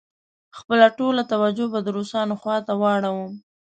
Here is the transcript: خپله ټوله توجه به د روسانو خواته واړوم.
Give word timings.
خپله 0.57 0.87
ټوله 0.97 1.23
توجه 1.33 1.65
به 1.73 1.79
د 1.83 1.87
روسانو 1.97 2.33
خواته 2.41 2.73
واړوم. 2.81 3.31